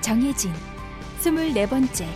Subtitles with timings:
[0.00, 0.52] 정혜진
[1.18, 2.06] 스물네 번째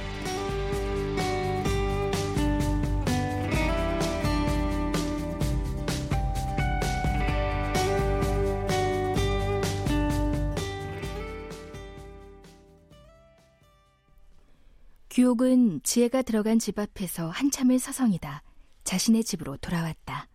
[15.11, 18.43] 규옥은 지혜가 들어간 집 앞에서 한참을 서성이다
[18.85, 20.32] 자신의 집으로 돌아왔다.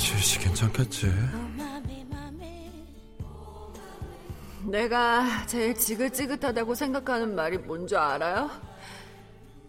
[0.00, 1.12] 지혜씨 괜찮겠지?
[4.64, 8.50] 내가 제일 지긋지긋하다고 생각하는 말이 뭔지 알아요?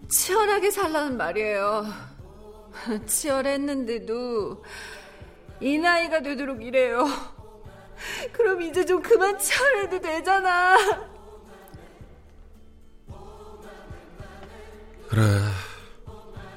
[0.08, 1.86] 치열하게 살라는 말이에요.
[3.06, 4.64] 치열했는데도
[5.60, 7.06] 이 나이가 되도록 이래요.
[8.32, 10.78] 그럼 이제 좀 그만 치열해도 되잖아.
[15.10, 15.24] 그래.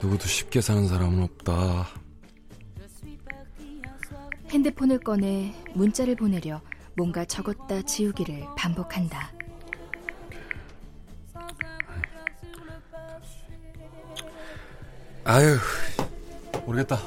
[0.00, 2.03] 누구도 쉽게 사는 사람은 없다.
[4.50, 6.60] 핸드폰을 꺼내 문자를 보내려
[6.96, 9.32] 뭔가 적었다 지우기를 반복한다.
[15.24, 15.56] 아유,
[16.66, 16.98] 모르겠다.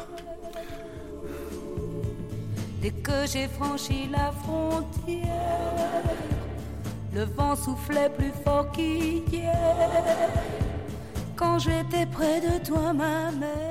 [2.81, 6.03] Dès que j'ai franchi la frontière,
[7.13, 9.51] le vent soufflait plus fort qu'hier.
[11.35, 13.66] Quand j'étais près de toi, ma mère.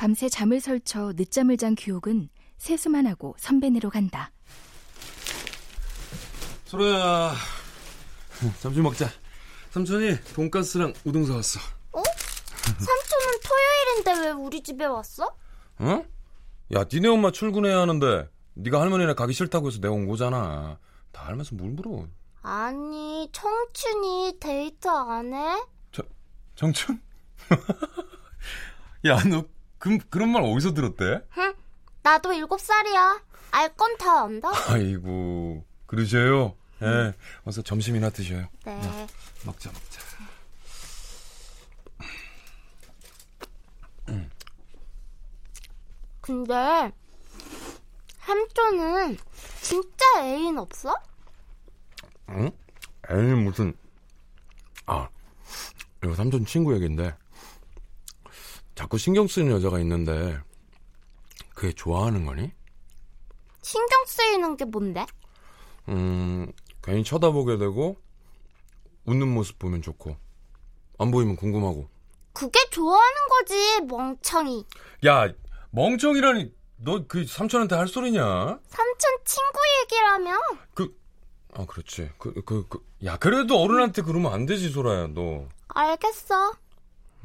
[0.00, 4.32] 밤새 잠을 설쳐 늦잠을 잔 규옥은 세수만 하고 선배네로 간다.
[6.64, 7.34] 소라야,
[8.62, 9.10] 점심 먹자.
[9.72, 11.60] 삼촌이 돈가스랑 우동 사왔어.
[12.64, 15.36] 삼촌은 토요일인데 왜 우리 집에 왔어?
[15.82, 16.02] 응?
[16.72, 20.78] 야, 니네 엄마 출근해야 하는데 네가 할머니네 가기 싫다고 해서 내가 온 거잖아.
[21.12, 22.06] 다 알면서 뭘 물어?
[22.40, 25.62] 아니, 청춘이 데이트 안 해?
[26.54, 27.02] 정춘?
[29.04, 29.44] 야, 너
[29.80, 31.22] 그, 그런 말 어디서 들었대?
[31.30, 31.54] 흥,
[32.02, 33.20] 나도 일곱 살이야.
[33.50, 34.50] 알 건 다 안다.
[34.68, 36.54] 아이고, 그러셔요.
[36.82, 37.12] 예,
[37.44, 38.46] 어서 점심이나 드셔요.
[38.64, 39.06] 네.
[39.44, 40.00] 먹자, 먹자.
[46.20, 46.92] 근데
[48.20, 49.16] 삼촌은
[49.62, 50.94] 진짜 애인 없어?
[52.30, 52.50] 응?
[53.10, 53.74] 에이, 무슨.
[54.86, 55.08] 아,
[56.04, 57.14] 이거 삼촌 친구 얘기인데.
[58.80, 60.40] 자꾸 신경 쓰는 여자가 있는데,
[61.54, 62.50] 그게 좋아하는 거니?
[63.60, 65.04] 신경 쓰이는 게 뭔데?
[65.90, 66.50] 음,
[66.82, 67.98] 괜히 쳐다보게 되고,
[69.04, 70.16] 웃는 모습 보면 좋고,
[70.98, 71.90] 안 보이면 궁금하고.
[72.32, 74.64] 그게 좋아하는 거지, 멍청이.
[75.04, 75.28] 야,
[75.72, 78.22] 멍청이라니, 너 그 삼촌한테 할 소리냐?
[78.22, 80.38] 삼촌 친구 얘기라며?
[80.72, 80.98] 그,
[81.52, 82.08] 아, 그렇지.
[82.16, 85.46] 그, 그, 그, 야, 그래도 어른한테 그러면 안 되지, 소라야, 너.
[85.68, 86.54] 알겠어.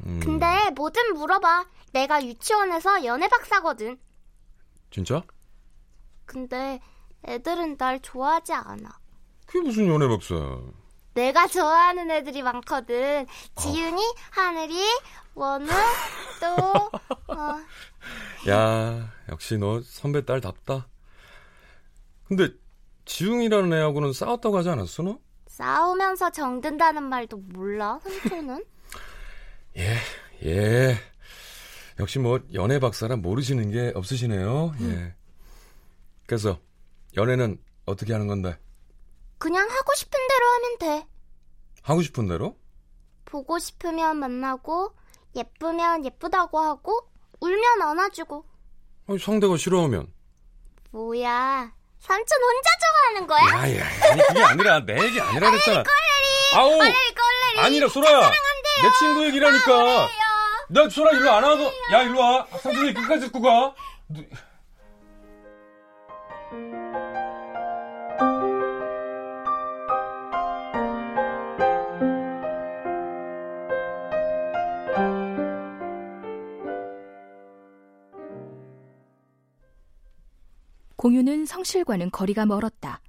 [0.04, 1.66] 음, 근데 뭐든 물어봐.
[1.92, 3.98] 내가 유치원에서 연애 박사거든.
[4.90, 5.22] 진짜?
[6.26, 6.80] 근데
[7.24, 8.98] 애들은 날 좋아하지 않아.
[9.46, 10.34] 그게 무슨 연애 박사?
[11.14, 13.26] 내가 좋아하는 애들이 많거든.
[13.56, 14.76] 지윤이, 하늘이,
[15.34, 15.66] 원우,
[16.40, 20.86] 또, 어, 야, 역시 너 선배 딸답다.
[22.28, 22.50] 근데,
[23.06, 25.18] 지웅이라는 애하고는 싸웠다고 하지 않았어, 너?
[25.46, 28.64] 싸우면서 정든다는 말도 몰라, 삼촌은?
[29.76, 29.96] 예,
[30.44, 30.98] 예.
[32.00, 34.74] 역시 뭐, 연애 박사라 모르시는 게 없으시네요.
[34.80, 35.14] 예.
[36.26, 36.58] 그래서,
[37.16, 38.58] 연애는 어떻게 하는 건데?
[39.38, 41.06] 그냥 하고 싶은 대로 하면 돼.
[41.82, 42.56] 하고 싶은 대로?
[43.24, 44.94] 보고 싶으면 만나고,
[45.34, 47.08] 예쁘면 예쁘다고 하고,
[47.40, 48.44] 울면 안아주고.
[49.08, 50.12] 아니, 상대가 싫어하면.
[50.90, 53.42] 뭐야, 삼촌 혼자 좋아하는 거야?
[53.44, 55.84] 야, 야, 아니, 그게 아니라, 내 얘기 아니라 그랬잖아.
[56.54, 56.70] 아우!
[56.70, 57.58] 꼴레리, 꼴레리.
[57.66, 58.30] 아니라, 소라야!
[58.82, 60.08] 내 친구 얘기라니까!
[60.68, 62.46] 나 소라 일로 안 와도, 야, 일로 와!
[62.60, 63.74] 삼촌이 끝까지 듣고 가!
[64.08, 64.22] 너-
[80.96, 83.00] 공유는 성실과는 거리가 멀었다.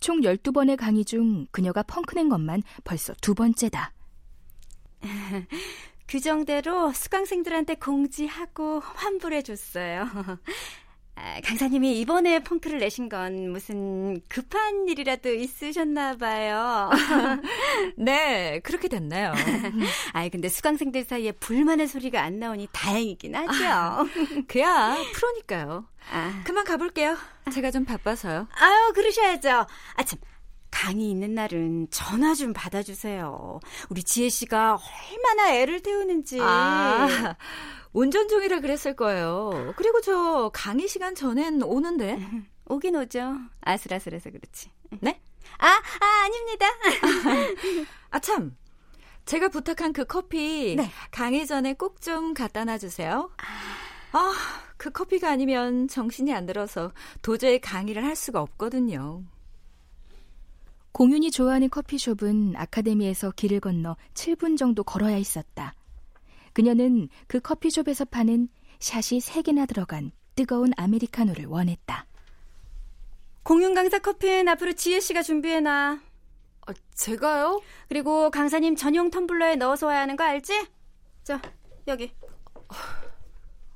[0.00, 3.92] 총 12번의 강의 중 그녀가 펑크낸 것만 벌써 두 번째다.
[6.08, 10.08] 규정대로 수강생들한테 공지하고 환불해 줬어요.
[11.14, 16.90] 아, 강사님이 이번에 펑크를 내신 건 무슨 급한 일이라도 있으셨나 봐요.
[17.96, 19.32] 네, 그렇게 됐네요.
[20.14, 23.64] 아이 근데 수강생들 사이에 불만의 소리가 안 나오니 다행이긴 하죠.
[23.66, 24.04] 아,
[24.48, 25.86] 그야 프로니까요.
[26.10, 26.42] 아.
[26.44, 27.16] 그만 가볼게요.
[27.52, 28.48] 제가 좀 바빠서요.
[28.58, 29.66] 아유, 그러셔야죠.
[29.94, 30.18] 아참.
[30.72, 33.60] 강의 있는 날은 전화 좀 받아주세요.
[33.90, 34.78] 우리 지혜 씨가
[35.12, 36.38] 얼마나 애를 태우는지.
[36.40, 37.36] 아,
[37.92, 39.74] 운전 중이라 그랬을 거예요.
[39.76, 42.18] 그리고 저 강의 시간 전엔 오는데.
[42.66, 43.34] 오긴 오죠.
[43.60, 44.70] 아슬아슬해서 그렇지.
[45.00, 45.20] 네?
[45.58, 46.66] 아, 아, 아닙니다.
[48.10, 48.56] 아, 참.
[49.26, 50.90] 제가 부탁한 그 커피 네.
[51.12, 53.30] 강의 전에 꼭 좀 갖다 놔 주세요.
[54.12, 54.32] 아,
[54.76, 59.22] 그 커피가 아니면 정신이 안 들어서 도저히 강의를 할 수가 없거든요.
[60.92, 65.74] 공윤이 좋아하는 커피숍은 아카데미에서 길을 건너 7분 정도 걸어야 있었다.
[66.52, 68.48] 그녀는 그 커피숍에서 파는
[68.78, 72.06] 샷이 3개나 들어간 뜨거운 아메리카노를 원했다.
[73.42, 75.98] 공윤 강사 커피는 앞으로 지혜 씨가 준비해놔.
[76.66, 77.60] 아, 제가요?
[77.88, 80.68] 그리고 강사님 전용 텀블러에 넣어서 와야 하는 거 알지?
[81.24, 81.40] 자,
[81.88, 82.12] 여기.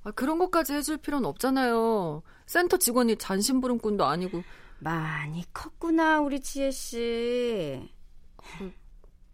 [0.04, 2.22] 아, 그런 것까지 해줄 필요는 없잖아요.
[2.46, 4.42] 센터 직원이 잔심부름꾼도 아니고.
[4.78, 7.94] 많이 컸구나, 우리 지혜 씨.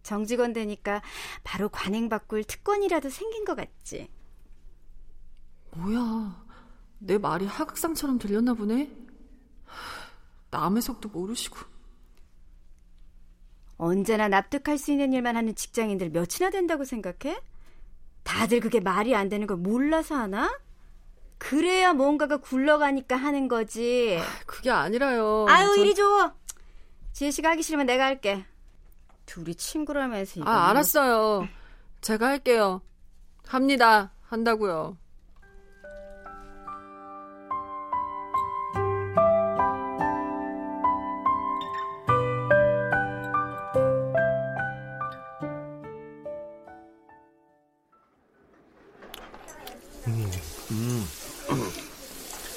[0.02, 1.02] 정직원 되니까
[1.44, 4.10] 바로 관행 바꿀 특권이라도 생긴 것 같지?
[5.72, 6.44] 뭐야,
[6.98, 8.90] 내 말이 하극상처럼 들렸나 보네?
[10.50, 11.58] 남의 속도 모르시고.
[13.78, 17.40] 언제나 납득할 수 있는 일만 하는 직장인들 몇이나 된다고 생각해?
[18.22, 20.56] 다들 그게 말이 안 되는 걸 몰라서 하나?
[21.42, 24.16] 그래야 뭔가가 굴러가니까 하는 거지.
[24.46, 25.46] 그게 아니라요.
[25.48, 25.78] 아유, 전...
[25.80, 26.32] 이리 줘.
[27.12, 28.44] 지혜 씨가 하기 싫으면 내가 할게.
[29.26, 30.48] 둘이 친구라면서 이거.
[30.48, 30.62] 아, 뭐...
[30.68, 31.48] 알았어요.
[32.00, 32.80] 제가 할게요.
[33.44, 34.12] 합니다.
[34.22, 34.96] 한다고요.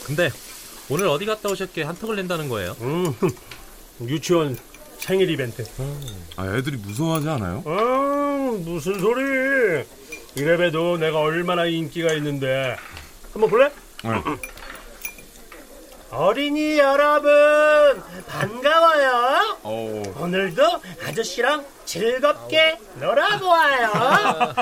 [0.06, 0.30] 근데
[0.90, 2.76] 오늘 어디 갔다 오셨게 한턱을 낸다는 거예요?
[2.82, 3.14] 음,
[4.02, 4.56] 유치원
[5.00, 5.66] 생일 이벤트.
[6.36, 7.64] 아, 애들이 무서워하지 않아요?
[7.66, 9.84] 아, 무슨 소리?
[10.36, 12.76] 이래봬도 내가 얼마나 인기가 있는데.
[13.34, 13.72] 한번 볼래?
[14.04, 14.12] 네.
[16.12, 19.58] 어린이 여러분 반가워요.
[19.64, 20.04] 오.
[20.20, 20.64] 오늘도
[21.08, 24.54] 아저씨랑 즐겁게 놀아보아요.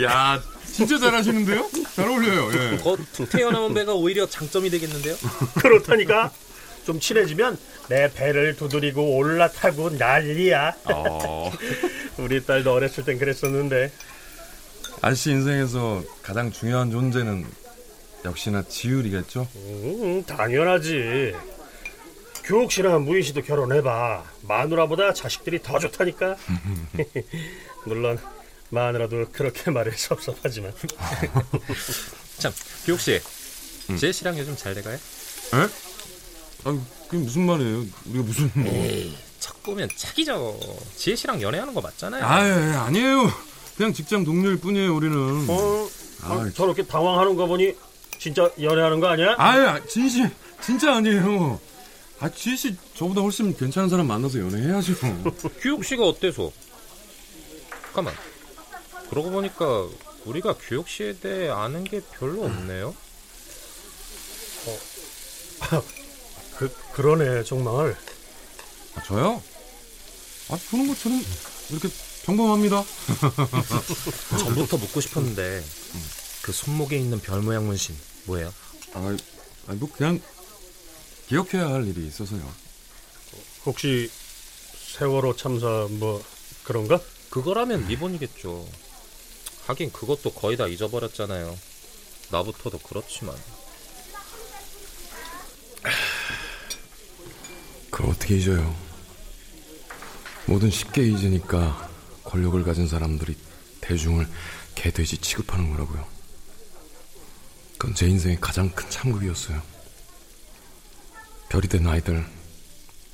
[0.02, 0.40] 야
[0.80, 1.68] 진짜 잘하시는데요?
[1.94, 2.50] 잘 어울려요.
[2.54, 2.76] 예.
[2.78, 2.96] 더
[3.30, 5.14] 태어나온 배가 오히려 장점이 되겠는데요?
[5.60, 6.32] 그렇다니까.
[6.86, 7.58] 좀 친해지면
[7.90, 10.74] 내 배를 두드리고 올라타고 난리야.
[10.84, 11.52] 어.
[12.16, 13.92] 우리 딸도 어렸을 땐 그랬었는데.
[15.02, 17.44] 아저씨 인생에서 가장 중요한 존재는
[18.24, 19.46] 역시나 지율이겠죠?
[19.54, 21.34] 음, 당연하지.
[22.44, 24.24] 교옥 씨랑 무인 씨도 결혼해봐.
[24.42, 26.36] 마누라보다 자식들이 더 좋다니까.
[27.84, 28.18] 물론
[28.70, 30.72] 마누라도 그렇게 말해 섭섭하지만.
[32.38, 32.52] 참,
[32.86, 33.20] 교옥 씨,
[33.90, 33.96] 음.
[33.96, 34.94] 지혜 씨랑 요즘 잘 돼가요?
[34.94, 35.68] 에?
[36.64, 36.78] 아,
[37.08, 37.84] 그게 무슨 말이에요?
[38.06, 38.72] 우리가 무슨 뭐?
[38.72, 40.58] 에이, 척 보면 착이죠.
[40.96, 42.24] 지혜 씨랑 연애하는 거 맞잖아요.
[42.24, 43.32] 아, 예, 예, 아니에요.
[43.76, 45.46] 그냥 직장 동료일 뿐이에요, 우리는.
[45.48, 45.88] 어,
[46.22, 47.74] 아, 저렇게 당황하는 거 보니
[48.18, 49.34] 진짜 연애하는 거 아니야?
[49.38, 50.28] 아유, 진심,
[50.62, 51.58] 진짜 아니에요.
[52.20, 54.92] 아, 지혜 씨 저보다 훨씬 괜찮은 사람 만나서 연애해야죠.
[55.60, 56.52] 규혁 씨가 어때서?
[57.84, 58.14] 잠깐만.
[59.10, 59.88] 그러고 보니까
[60.24, 62.94] 우리가 규혁 씨에 대해 아는 게 별로 없네요.
[64.66, 64.78] 어,
[66.56, 67.96] 그 그러네 정말.
[68.94, 69.42] 아, 저요?
[70.48, 71.22] 아, 보는 것처럼
[71.70, 71.88] 이렇게
[72.24, 72.84] 평범합니다.
[74.38, 75.64] 전부터 묻고 싶었는데
[76.42, 78.52] 그 손목에 있는 별 모양 문신 뭐예요?
[78.94, 79.16] 아,
[79.74, 80.20] 뭐 그냥
[81.28, 82.42] 기억해야 할 일이 있어서요.
[83.66, 84.10] 혹시
[84.98, 86.22] 세월호 참사 뭐
[86.64, 87.00] 그런가?
[87.30, 88.68] 그거라면 리본이겠죠.
[89.70, 91.56] 하긴 그것도 거의 다 잊어버렸잖아요.
[92.30, 93.36] 나부터도 그렇지만.
[97.88, 98.76] 그걸 어떻게 잊어요?
[100.46, 101.88] 뭐든 쉽게 잊으니까
[102.24, 103.36] 권력을 가진 사람들이
[103.80, 104.28] 대중을
[104.74, 106.04] 개돼지 취급하는 거라고요.
[107.78, 109.62] 그건 제 인생의 가장 큰 참극이었어요.
[111.48, 112.26] 별이 된 아이들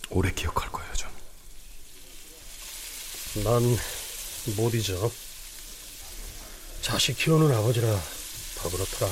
[0.08, 1.10] 오래 기억할 거예요, 전.
[3.44, 5.10] 난못 잊어.
[6.86, 7.88] 자식 키우는 아버지라
[8.58, 9.10] 더 그렇더라.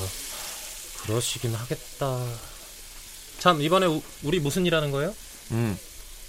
[1.03, 2.25] 그러시긴 하겠다.
[3.41, 5.13] 참 이번에 우, 우리 무슨 일 하는 거예요?
[5.51, 5.77] 음,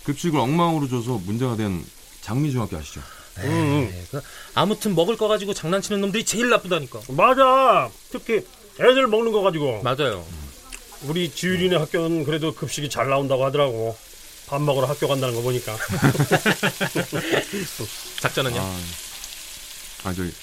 [0.06, 1.86] 급식을 엉망으로 줘서 문제가 된
[2.22, 3.00] 장미중학교 아시죠?
[3.38, 4.08] 음.
[4.56, 7.02] 아무튼 먹을 거 가지고 장난치는 놈들이 제일 나쁘다니까.
[7.10, 7.92] 맞아.
[8.10, 8.44] 특히
[8.80, 9.84] 애들 먹는 거 가지고.
[9.84, 10.26] 맞아요.
[11.04, 13.96] 우리 지율이네 학교는 그래도 급식이 잘 나온다고 하더라고.
[14.48, 15.78] 밥 먹으러 학교 간다는 거 보니까.
[18.22, 18.60] 작전은요?
[18.60, 18.80] 아,
[20.06, 20.34] 아 저기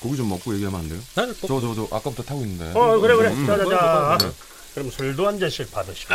[0.00, 1.00] 고기 좀 먹고 얘기하면 안 돼요?
[1.16, 2.78] 아, 저저 저 아까부터 타고 있는데.
[2.78, 3.30] 어 그래 그래.
[3.30, 4.18] 음, 자자자.
[4.20, 4.30] 네.
[4.74, 6.14] 그럼 술도 한 잔씩 받으시고.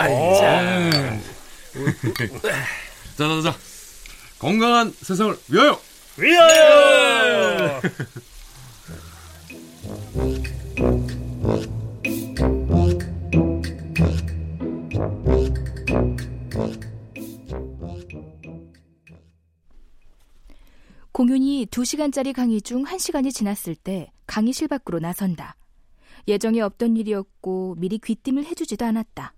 [3.18, 3.56] 자자자
[4.40, 5.80] 건강한 세상을 위하여.
[6.18, 7.82] 위하여.
[21.24, 25.56] 공윤이 2시간짜리 강의 중 1시간이 지났을 때 강의실 밖으로 나선다.
[26.28, 29.34] 예정에 없던 일이었고 미리 귀띔을 해주지도 않았다.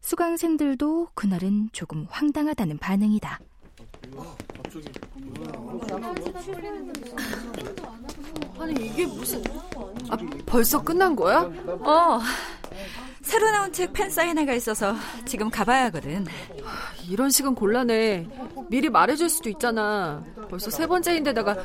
[0.00, 3.40] 수강생들도 그날은 조금 황당하다는 반응이다.
[8.56, 9.42] 아니 이게 무슨
[10.08, 10.16] 아
[10.46, 11.40] 벌써 끝난 거야?
[11.40, 12.20] 어.
[13.26, 16.24] 새로 나온 책 팬 사인회가 있어서 지금 가봐야 하거든.
[17.08, 18.28] 이런 식은 곤란해.
[18.70, 20.24] 미리 말해줄 수도 있잖아.
[20.48, 21.56] 벌써 세 번째인데다가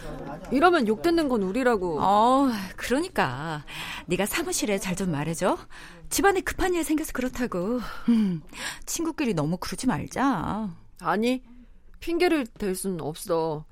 [0.52, 2.00] 이러면 욕 듣는 건 우리라고.
[2.02, 3.64] 어, 그러니까
[4.08, 5.58] 네가 사무실에 잘 좀 말해줘.
[6.10, 7.80] 집안에 급한 일 생겨서 그렇다고.
[8.10, 8.42] 음,
[8.88, 10.68] 친구끼리 너무 그러지 말자.
[11.00, 11.44] 아니
[12.00, 13.66] 핑계를 댈 수는 없어.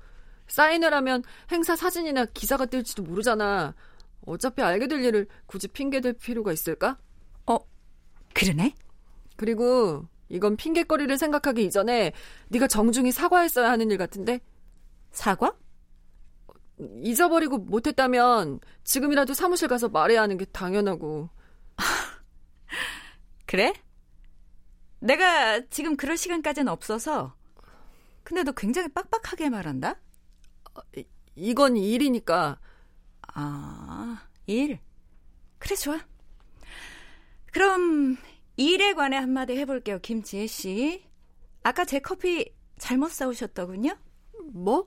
[0.46, 3.74] 사인을 하면 행사 사진이나 기사가 뜰지도 모르잖아.
[4.26, 6.98] 어차피 알게 될 일을 굳이 핑계 댈 필요가 있을까?
[8.30, 8.74] 어, 그러네.
[9.36, 12.12] 그리고 이건 핑계거리를 생각하기 이전에
[12.48, 14.40] 네가 정중히 사과했어야 하는 일 같은데?
[15.12, 15.56] 사과?
[17.02, 21.28] 잊어버리고 못했다면 지금이라도 사무실 가서 말해야 하는 게 당연하고.
[23.46, 23.72] 그래?
[25.00, 27.34] 내가 지금 그럴 시간까지는 없어서.
[28.24, 29.96] 근데 너 굉장히 빡빡하게 말한다?
[30.96, 31.04] 이,
[31.36, 32.58] 이건 일이니까.
[33.34, 34.80] 아, 일?
[35.58, 36.00] 그래, 좋아.
[37.52, 38.16] 그럼
[38.56, 41.04] 일에 관해 한마디 해볼게요, 김지혜 씨.
[41.62, 43.96] 아까 제 커피 잘못 사오셨더군요?
[44.52, 44.86] 뭐?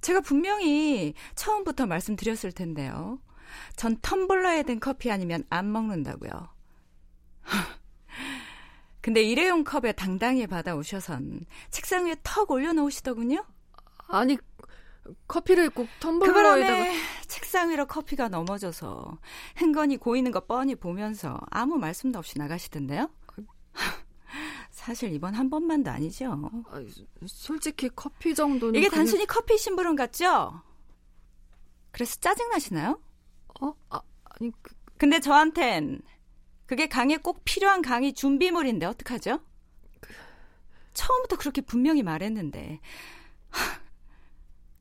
[0.00, 3.18] 제가 분명히 처음부터 말씀드렸을 텐데요.
[3.76, 6.30] 전 텀블러에 든 커피 아니면 안 먹는다고요.
[9.00, 13.44] 근데 일회용 컵에 당당히 받아오셔선 책상 위에 턱 올려놓으시더군요?
[14.08, 14.36] 아니,
[15.26, 16.96] 커피를 꼭그 텀블러에다가 바람에
[17.26, 19.18] 책상 위로 커피가 넘어져서
[19.56, 23.10] 흥건히 고이는 거 뻔히 보면서 아무 말씀도 없이 나가시던데요?
[24.70, 26.50] 사실 이번 한 번만도 아니죠.
[26.68, 26.82] 아,
[27.26, 29.04] 솔직히 커피 정도는 이게 그냥...
[29.04, 30.60] 단순히 커피 심부름 같죠?
[31.90, 33.00] 그래서 짜증 나시나요?
[33.60, 33.72] 어?
[33.90, 34.74] 아, 아니 그...
[34.96, 36.02] 근데 저한텐
[36.66, 39.40] 그게 강의 꼭 필요한 강의 준비물인데 어떡하죠?
[40.94, 42.80] 처음부터 그렇게 분명히 말했는데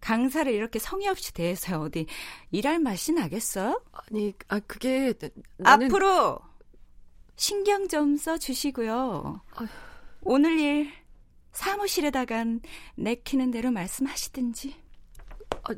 [0.04, 2.08] 강사를 이렇게 성의 없이 대해서 어디
[2.52, 3.82] 일할 맛이 나겠어요?
[3.94, 5.14] 아니, 아 그게
[5.58, 5.88] 나는...
[5.88, 6.40] 앞으로
[7.38, 9.40] 신경 좀 써 주시고요.
[9.56, 9.68] 아휴.
[10.24, 10.92] 오늘 일
[11.54, 12.60] 사무실에다간
[12.96, 14.76] 내키는 대로 말씀하시든지.
[15.64, 15.74] 아...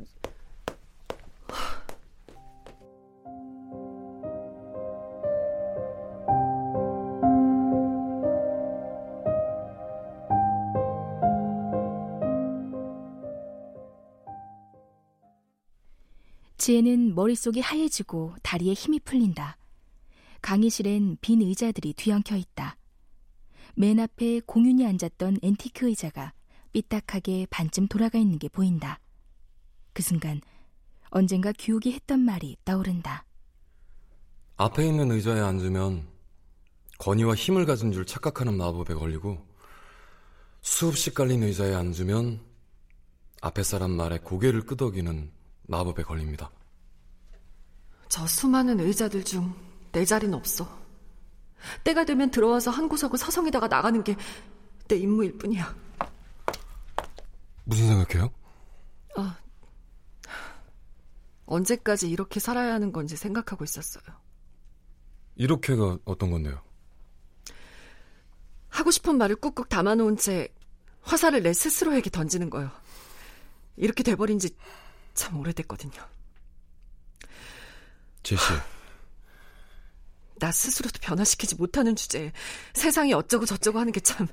[16.66, 19.56] 지혜는 머릿속이 하얘지고 다리에 힘이 풀린다.
[20.42, 22.76] 강의실엔 빈 의자들이 뒤엉켜 있다.
[23.76, 26.32] 맨 앞에 공윤이 앉았던 앤티크 의자가
[26.72, 28.98] 삐딱하게 반쯤 돌아가 있는 게 보인다.
[29.92, 30.40] 그 순간
[31.10, 33.24] 언젠가 규욱이 했던 말이 떠오른다.
[34.56, 36.08] 앞에 있는 의자에 앉으면
[36.98, 39.38] 권위와 힘을 가진 줄 착각하는 마법에 걸리고
[40.62, 42.40] 수없이 깔린 의자에 앉으면
[43.40, 45.35] 앞에 사람 말에 고개를 끄덕이는
[45.68, 46.50] 마법에 걸립니다.
[48.08, 49.52] 저 수많은 의자들 중
[49.92, 50.68] 내 자리는 없어.
[51.82, 54.14] 때가 되면 들어와서 한 구석을 서성이다가 나가는 게
[54.88, 55.74] 내 임무일 뿐이야.
[57.64, 58.30] 무슨 생각해요?
[59.16, 59.36] 아,
[61.46, 64.04] 언제까지 이렇게 살아야 하는 건지 생각하고 있었어요.
[65.34, 66.62] 이렇게가 어떤 건데요?
[68.68, 70.48] 하고 싶은 말을 꾹꾹 담아놓은 채
[71.02, 72.70] 화살을 내 스스로에게 던지는 거요.
[73.76, 74.50] 이렇게 돼버린 지
[75.16, 75.92] 참 오래됐거든요.
[78.22, 78.42] 제시.
[80.38, 82.32] 나 스스로도 변화시키지 못하는 주제에
[82.74, 84.28] 세상이 어쩌고 저쩌고 하는 게 참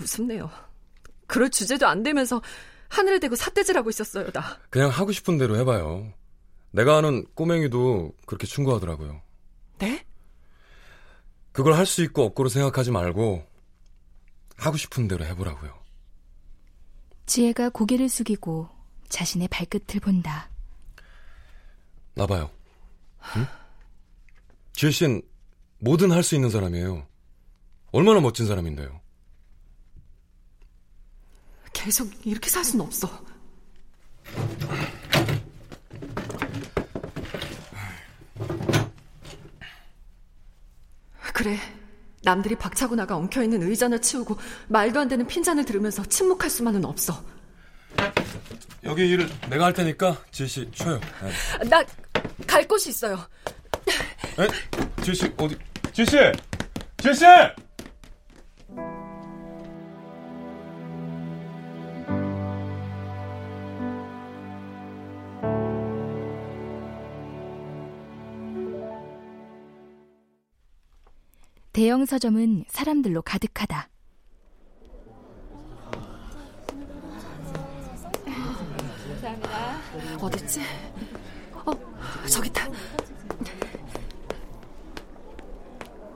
[0.00, 0.50] 우습네요.
[1.26, 2.42] 그럴 주제도 안 되면서
[2.88, 4.58] 하늘에 대고 삿대질하고 있었어요, 나.
[4.70, 6.12] 그냥 하고 싶은 대로 해봐요.
[6.72, 9.22] 내가 아는 꼬맹이도 그렇게 충고하더라고요.
[9.78, 10.04] 네?
[11.52, 13.46] 그걸 할 수 있고 없고로 생각하지 말고
[14.56, 15.72] 하고 싶은 대로 해보라고요.
[17.26, 18.68] 지혜가 고개를 숙이고
[19.08, 20.50] 자신의 발끝을 본다.
[22.14, 22.50] 나봐요.
[23.36, 23.46] 응?
[24.72, 25.22] 지혜 씨는
[25.80, 27.06] 뭐든 할 수 있는 사람이에요.
[27.92, 29.00] 얼마나 멋진 사람인데요.
[31.72, 33.08] 계속 이렇게 살 수는 없어.
[41.32, 41.58] 그래.
[42.22, 47.22] 남들이 박차고 나가 엉켜있는 의자나 치우고 말도 안 되는 핀잔을 들으면서 침묵할 수만은 없어.
[48.84, 51.00] 여기 일을 내가 할 테니까 지혜 씨 쉬어요.
[51.22, 51.68] 네.
[51.68, 53.18] 나갈 곳이 있어요.
[54.38, 55.02] 에?
[55.02, 55.56] 지혜 씨 어디?
[55.92, 56.16] 지혜 씨!
[56.98, 57.24] 지혜 씨!
[71.72, 73.88] 대형 서점은 사람들로 가득하다.
[79.24, 79.83] 감사합니다.
[80.20, 80.60] 어딨지?
[81.52, 81.72] 어,
[82.28, 82.68] 저기 있다.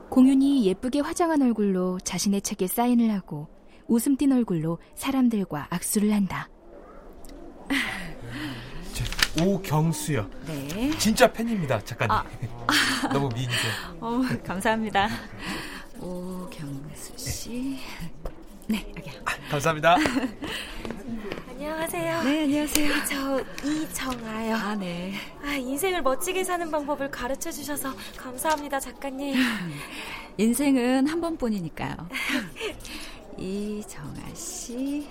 [0.09, 3.47] 공윤이 예쁘게 화장한 얼굴로 자신의 책에 사인을 하고
[3.87, 6.49] 웃음 띤 얼굴로 사람들과 악수를 한다.
[9.41, 10.29] 오경수요.
[10.47, 10.91] 네.
[10.97, 12.11] 진짜 팬입니다, 작가님.
[12.11, 12.25] 아.
[13.13, 13.71] 너무 미인이세요.
[14.01, 15.07] 어, 감사합니다.
[15.99, 17.79] 오경수 씨.
[18.67, 19.13] 네, 여기요.
[19.25, 19.95] 아, 감사합니다.
[21.73, 22.23] 안녕하세요.
[22.23, 22.93] 네, 안녕하세요.
[23.07, 24.55] 저 이정아요.
[24.55, 25.13] 아, 네.
[25.43, 29.35] 아, 인생을 멋지게 사는 방법을 가르쳐 주셔서 감사합니다, 작가님.
[30.37, 31.95] 인생은 한 번뿐이니까요.
[33.37, 35.07] 이정아 씨.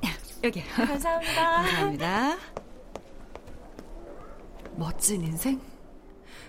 [0.42, 0.62] 여기.
[0.64, 1.62] 감사합니다.
[1.62, 2.38] 감사합니다.
[4.76, 5.60] 멋진 인생?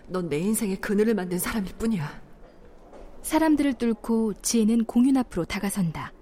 [0.07, 2.21] 넌 내 인생의 그늘을 만든 사람일 뿐이야.
[3.23, 6.13] 사람들을 뚫고 지혜는 공윤 앞으로 다가선다.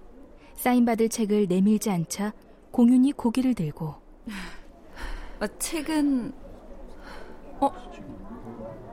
[0.56, 2.32] 사인받을 책을 내밀지 않자
[2.72, 6.32] 공윤이 고개를 들고 어, 책은
[7.60, 7.70] 어?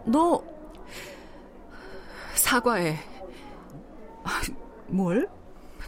[0.05, 0.43] 너
[2.35, 2.97] 사과해.
[4.87, 5.27] 뭘?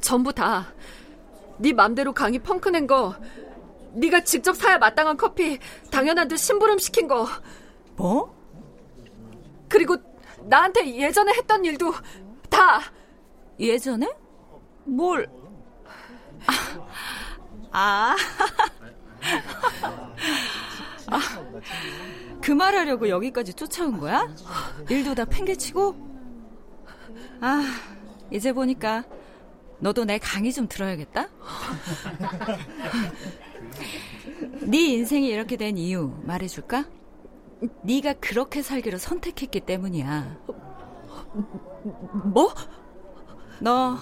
[0.01, 0.67] 전부 다.
[1.58, 3.15] 네 맘대로 강의 펑크 낸 거,
[3.93, 5.60] 네가 직접 사야 마땅한 커피
[5.91, 7.27] 당연한 듯 심부름 시킨 거.
[7.95, 8.36] 뭐?
[9.69, 9.95] 그리고
[10.43, 11.93] 나한테 예전에 했던 일도
[12.49, 12.80] 다.
[13.60, 14.12] 예전에?
[14.86, 15.30] 뭘?
[17.71, 18.15] 아.
[21.07, 21.19] 아.
[22.41, 24.27] 그 말하려고 여기까지 쫓아온 거야?
[24.89, 25.95] 일도 다 팽개치고?
[27.41, 27.63] 아,
[28.31, 29.03] 이제 보니까
[29.79, 31.27] 너도 내 강의 좀 들어야겠다?
[34.62, 36.86] 네 인생이 이렇게 된 이유 말해줄까?
[37.84, 40.38] 네가 그렇게 살기로 선택했기 때문이야.
[42.25, 42.53] 뭐?
[43.60, 43.97] 너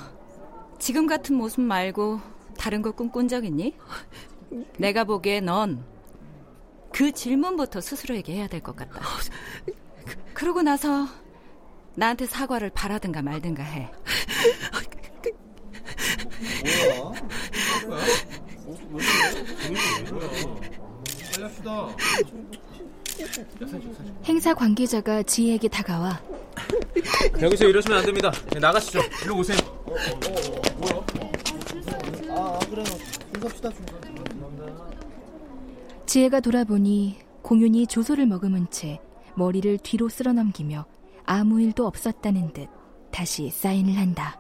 [0.80, 2.20] 지금 같은 모습 말고
[2.60, 3.74] 다른 거 꿈꾼 적 있니?
[4.78, 5.84] 내가 보기에 넌
[6.92, 9.00] 그 질문부터 스스로에게 해야 될 것 같다.
[10.34, 11.08] 그러고 나서
[11.96, 13.92] 나한테 사과를 바라든가 말든가 해.
[24.26, 26.22] 행사 관계자가 지혜에게 다가와
[27.42, 28.32] 여기서 이러시면 안 됩니다.
[28.52, 29.00] 네, 나가시죠.
[29.24, 29.58] 일로 오세요.
[36.06, 39.00] 지혜가 돌아보니 공윤이 조소를 머금은 채
[39.36, 40.86] 머리를 뒤로 쓸어넘기며
[41.26, 42.68] 아무 일도 없었다는 듯
[43.12, 44.40] 다시 사인을 한다.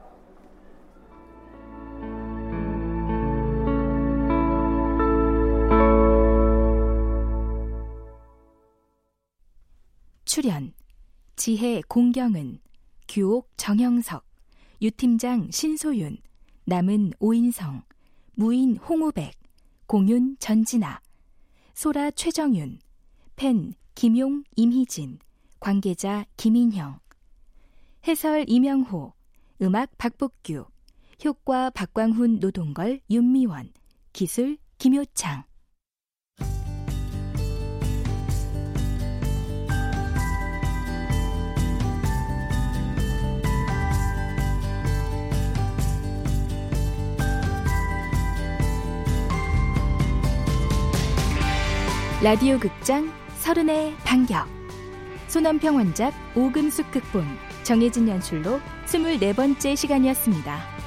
[10.25, 10.73] 출연
[11.35, 12.59] 지혜 공경은
[13.07, 14.23] 규옥 정영석
[14.81, 16.17] 유팀장 신소윤
[16.65, 17.81] 남은 오인성
[18.39, 19.33] 무인 홍우백
[19.85, 21.01] 공윤 전진아
[21.73, 22.79] 소라 최정윤
[23.35, 25.19] 팬 김용 임희진
[25.59, 27.01] 관계자 김인형
[28.07, 29.11] 해설 이명호
[29.61, 30.67] 음악 박복규
[31.25, 33.73] 효과 박광훈 노동걸 윤미원
[34.13, 35.43] 기술 김효창
[52.21, 54.45] 라디오 극장 서른의 반격
[55.29, 57.23] 손원평 원작 오금숙 극본
[57.63, 60.78] 정혜진 연출로 24번째 시간이었습니다.